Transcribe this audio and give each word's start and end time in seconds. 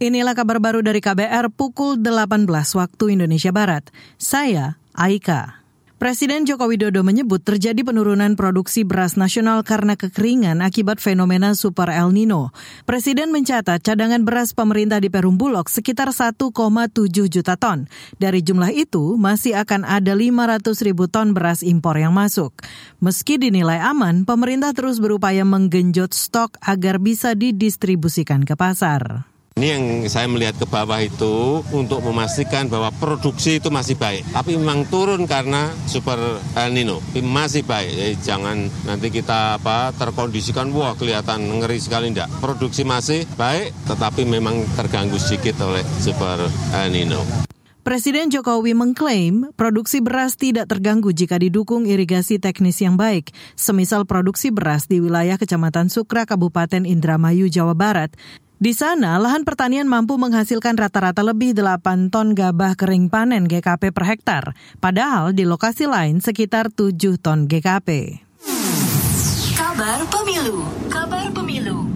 Inilah 0.00 0.32
kabar 0.32 0.64
baru 0.64 0.80
dari 0.80 1.04
KBR 1.04 1.52
pukul 1.52 2.00
18 2.00 2.48
waktu 2.72 3.20
Indonesia 3.20 3.52
Barat. 3.52 3.92
Saya 4.16 4.80
Aika. 4.96 5.60
Presiden 6.00 6.48
Joko 6.48 6.72
Widodo 6.72 7.04
menyebut 7.04 7.44
terjadi 7.44 7.84
penurunan 7.84 8.32
produksi 8.32 8.80
beras 8.80 9.20
nasional 9.20 9.60
karena 9.60 10.00
kekeringan 10.00 10.64
akibat 10.64 11.04
fenomena 11.04 11.52
Super 11.52 11.92
El 11.92 12.16
Nino. 12.16 12.48
Presiden 12.88 13.28
mencatat 13.28 13.84
cadangan 13.84 14.24
beras 14.24 14.56
pemerintah 14.56 15.04
di 15.04 15.12
Perum 15.12 15.36
Bulog 15.36 15.68
sekitar 15.68 16.16
1,7 16.16 16.48
juta 17.28 17.60
ton. 17.60 17.84
Dari 18.16 18.40
jumlah 18.40 18.72
itu, 18.72 19.20
masih 19.20 19.52
akan 19.60 19.84
ada 19.84 20.16
500 20.16 20.80
ribu 20.80 21.12
ton 21.12 21.36
beras 21.36 21.60
impor 21.60 22.00
yang 22.00 22.16
masuk. 22.16 22.56
Meski 23.04 23.36
dinilai 23.36 23.84
aman, 23.84 24.24
pemerintah 24.24 24.72
terus 24.72 24.96
berupaya 24.96 25.44
menggenjot 25.44 26.16
stok 26.16 26.56
agar 26.64 26.96
bisa 26.96 27.36
didistribusikan 27.36 28.48
ke 28.48 28.56
pasar. 28.56 29.29
Ini 29.60 29.76
yang 29.76 30.08
saya 30.08 30.24
melihat 30.24 30.56
ke 30.56 30.64
bawah 30.64 31.04
itu 31.04 31.60
untuk 31.76 32.00
memastikan 32.00 32.72
bahwa 32.72 32.88
produksi 32.96 33.60
itu 33.60 33.68
masih 33.68 33.92
baik. 33.92 34.24
Tapi 34.32 34.56
memang 34.56 34.88
turun 34.88 35.28
karena 35.28 35.68
super 35.84 36.16
El 36.56 36.72
Nino. 36.72 37.04
Tapi 37.04 37.20
masih 37.20 37.68
baik. 37.68 37.92
Jadi 37.92 38.14
jangan 38.24 38.56
nanti 38.88 39.12
kita 39.12 39.60
apa 39.60 39.92
terkondisikan 39.92 40.72
wah 40.72 40.96
kelihatan 40.96 41.44
ngeri 41.60 41.76
sekali 41.76 42.08
enggak. 42.08 42.32
Produksi 42.40 42.88
masih 42.88 43.28
baik 43.36 43.76
tetapi 43.84 44.24
memang 44.24 44.64
terganggu 44.80 45.20
sedikit 45.20 45.60
oleh 45.60 45.84
super 46.00 46.40
El 46.80 46.88
Nino. 46.96 47.20
Presiden 47.84 48.32
Jokowi 48.32 48.72
mengklaim 48.72 49.52
produksi 49.60 50.00
beras 50.00 50.40
tidak 50.40 50.72
terganggu 50.72 51.12
jika 51.12 51.36
didukung 51.36 51.84
irigasi 51.84 52.40
teknis 52.40 52.80
yang 52.80 52.96
baik, 52.96 53.28
semisal 53.60 54.08
produksi 54.08 54.48
beras 54.48 54.88
di 54.88 55.04
wilayah 55.04 55.36
Kecamatan 55.36 55.92
Sukra, 55.92 56.24
Kabupaten 56.24 56.88
Indramayu, 56.88 57.52
Jawa 57.52 57.76
Barat. 57.76 58.16
Di 58.60 58.76
sana, 58.76 59.16
lahan 59.16 59.48
pertanian 59.48 59.88
mampu 59.88 60.20
menghasilkan 60.20 60.76
rata-rata 60.76 61.24
lebih 61.24 61.56
8 61.56 62.12
ton 62.12 62.36
gabah 62.36 62.76
kering 62.76 63.08
panen 63.08 63.48
GKP 63.48 63.88
per 63.88 64.04
hektar, 64.04 64.44
padahal 64.84 65.32
di 65.32 65.48
lokasi 65.48 65.88
lain 65.88 66.20
sekitar 66.20 66.68
7 66.68 66.92
ton 67.16 67.48
GKP. 67.48 68.20
Kabar 69.56 70.04
Pemilu 70.12 70.60
Kabar 70.92 71.32
Pemilu 71.32 71.88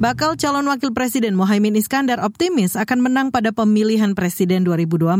Bakal 0.00 0.40
calon 0.40 0.64
wakil 0.72 0.96
presiden 0.96 1.36
Mohaimin 1.36 1.76
Iskandar 1.76 2.24
optimis 2.24 2.80
akan 2.80 3.04
menang 3.04 3.28
pada 3.28 3.52
pemilihan 3.52 4.16
presiden 4.16 4.64
2024. 4.64 5.12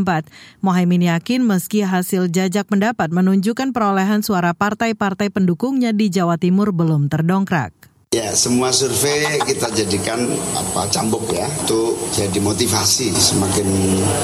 Mohaimin 0.65 1.05
yakin 1.05 1.45
meski 1.45 1.85
hasil 1.85 2.33
jajak 2.33 2.65
pendapat 2.65 3.13
menunjukkan 3.13 3.77
perolehan 3.77 4.25
suara 4.25 4.57
partai-partai 4.57 5.29
pendukungnya 5.29 5.93
di 5.93 6.09
Jawa 6.09 6.41
Timur 6.41 6.73
belum 6.73 7.13
terdongkrak. 7.13 7.88
Ya, 8.09 8.33
semua 8.33 8.73
survei 8.73 9.37
kita 9.45 9.69
jadikan 9.77 10.33
apa 10.57 10.89
cambuk 10.89 11.29
ya, 11.29 11.45
untuk 11.45 11.93
jadi 12.17 12.41
motivasi 12.41 13.13
semakin 13.13 13.69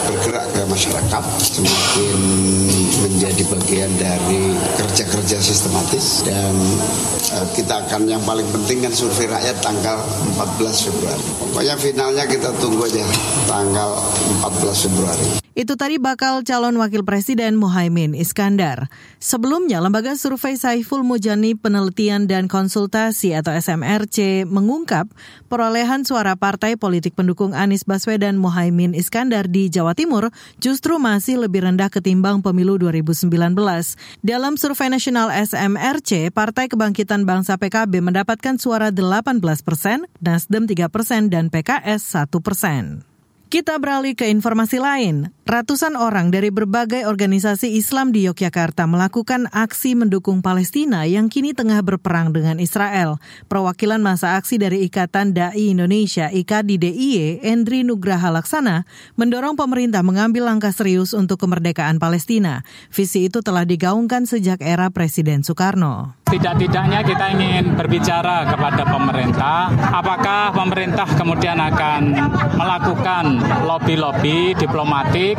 bergerak 0.09 0.49
ke 0.57 0.65
masyarakat, 0.65 1.25
semakin 1.37 2.19
menjadi 3.05 3.45
bagian 3.45 3.93
dari 4.01 4.57
kerja-kerja 4.81 5.37
sistematis 5.37 6.25
dan 6.25 6.57
uh, 7.37 7.45
kita 7.53 7.85
akan 7.85 8.09
yang 8.09 8.25
paling 8.25 8.49
penting 8.57 8.89
kan 8.89 8.93
survei 8.97 9.29
rakyat 9.29 9.61
tanggal 9.61 10.01
14 10.33 10.89
Februari. 10.89 11.25
Pokoknya 11.45 11.77
finalnya 11.77 12.25
kita 12.25 12.57
tunggu 12.57 12.89
aja 12.89 13.05
tanggal 13.45 14.01
14 14.49 14.85
Februari. 14.89 15.45
Itu 15.55 15.79
tadi 15.79 16.03
bakal 16.03 16.43
calon 16.43 16.75
wakil 16.83 17.07
presiden 17.07 17.55
Mohaimin 17.55 18.19
Iskandar. 18.19 18.91
Sebelumnya, 19.23 19.79
lembaga 19.79 20.19
survei 20.19 20.59
Saiful 20.59 21.07
Mujani 21.07 21.55
Penelitian 21.55 22.27
dan 22.27 22.51
Konsultasi 22.51 23.39
atau 23.39 23.55
SMRC 23.55 24.51
mengungkap 24.51 25.07
perolehan 25.47 26.03
suara 26.03 26.35
partai 26.35 26.75
politik 26.75 27.15
pendukung 27.15 27.55
Anies 27.55 27.87
Baswedan 27.87 28.35
Mohaimin 28.35 28.99
Iskandar 28.99 29.47
di 29.47 29.71
Jawa 29.71 29.95
Timur 29.95 30.35
justru 30.59 30.99
masih 30.99 31.47
lebih 31.47 31.71
rendah 31.71 31.87
ketimbang 31.87 32.43
pemilu 32.43 32.75
2019. 32.75 33.31
Dalam 34.27 34.59
survei 34.59 34.91
nasional 34.91 35.31
SMRC, 35.31 36.35
Partai 36.35 36.67
Kebangkitan 36.67 37.23
Bangsa 37.23 37.63
PKB 37.63 38.03
mendapatkan 38.03 38.59
suara 38.59 38.91
18 38.91 39.39
persen, 39.63 40.11
Nasdem 40.19 40.67
3 40.67 40.91
persen, 40.91 41.31
dan 41.31 41.47
PKS 41.47 42.27
1 42.27 42.43
persen. 42.43 43.14
Kita 43.55 43.79
beralih 43.79 44.19
ke 44.19 44.27
informasi 44.35 44.83
lain. 44.83 45.31
Ratusan 45.47 45.95
orang 45.95 46.35
dari 46.35 46.51
berbagai 46.51 47.07
organisasi 47.07 47.79
Islam 47.79 48.11
di 48.11 48.27
Yogyakarta 48.27 48.83
melakukan 48.91 49.47
aksi 49.55 49.95
mendukung 49.95 50.43
Palestina 50.43 51.07
yang 51.07 51.31
kini 51.31 51.55
tengah 51.55 51.79
berperang 51.87 52.35
dengan 52.35 52.59
Israel. 52.59 53.23
Perwakilan 53.47 54.03
masa 54.03 54.35
aksi 54.35 54.59
dari 54.59 54.83
Ikatan 54.91 55.39
Dai 55.39 55.71
Indonesia 55.71 56.35
IKDDIY, 56.35 57.47
Endri 57.47 57.87
Nugraha 57.87 58.35
Laksana, 58.35 58.91
mendorong 59.15 59.55
pemerintah 59.55 60.03
mengambil 60.03 60.51
langkah 60.51 60.75
serius 60.75 61.15
untuk 61.15 61.39
kemerdekaan 61.39 62.03
Palestina. 62.03 62.67
Visi 62.91 63.31
itu 63.31 63.39
telah 63.39 63.63
digaungkan 63.63 64.27
sejak 64.27 64.67
era 64.67 64.91
Presiden 64.91 65.47
Soekarno. 65.47 66.19
Tidak-tidaknya 66.27 67.07
kita 67.07 67.25
ingin 67.37 67.79
berbicara 67.79 68.51
kepada 68.51 68.83
pemerintah, 68.83 69.71
apakah 69.93 70.51
pemerintah 70.51 71.07
kemudian 71.15 71.61
akan 71.63 72.03
melakukan 72.59 73.44
lobby-lobby 73.65 74.57
diplomatik 74.57 75.37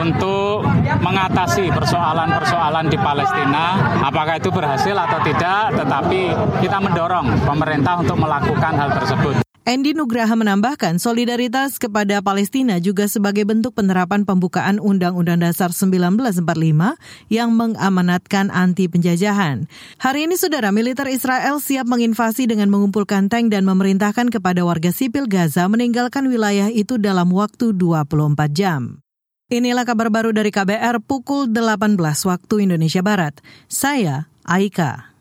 untuk 0.00 0.66
mengatasi 1.00 1.70
persoalan-persoalan 1.70 2.86
di 2.88 2.98
Palestina. 2.98 3.78
Apakah 4.02 4.40
itu 4.40 4.50
berhasil 4.50 4.94
atau 4.96 5.18
tidak, 5.22 5.76
tetapi 5.76 6.20
kita 6.64 6.78
mendorong 6.80 7.26
pemerintah 7.44 8.00
untuk 8.00 8.16
melakukan 8.18 8.72
hal 8.74 8.90
tersebut. 8.92 9.43
Endi 9.64 9.96
Nugraha 9.96 10.36
menambahkan 10.36 11.00
solidaritas 11.00 11.80
kepada 11.80 12.20
Palestina 12.20 12.76
juga 12.84 13.08
sebagai 13.08 13.48
bentuk 13.48 13.72
penerapan 13.72 14.28
pembukaan 14.28 14.76
Undang-Undang 14.76 15.40
Dasar 15.40 15.72
1945 15.72 16.44
yang 17.32 17.48
mengamanatkan 17.56 18.52
anti 18.52 18.92
penjajahan. 18.92 19.64
Hari 20.04 20.28
ini 20.28 20.36
saudara 20.36 20.68
militer 20.68 21.08
Israel 21.08 21.64
siap 21.64 21.88
menginvasi 21.88 22.44
dengan 22.44 22.68
mengumpulkan 22.68 23.32
tank 23.32 23.48
dan 23.48 23.64
memerintahkan 23.64 24.28
kepada 24.28 24.68
warga 24.68 24.92
sipil 24.92 25.24
Gaza 25.24 25.64
meninggalkan 25.64 26.28
wilayah 26.28 26.68
itu 26.68 27.00
dalam 27.00 27.32
waktu 27.32 27.72
24 27.72 28.36
jam. 28.52 29.00
Inilah 29.48 29.88
kabar 29.88 30.12
baru 30.12 30.36
dari 30.36 30.52
KBR 30.52 31.00
pukul 31.00 31.48
18 31.48 31.96
waktu 32.04 32.54
Indonesia 32.68 33.00
Barat. 33.00 33.40
Saya 33.72 34.28
Aika. 34.44 35.13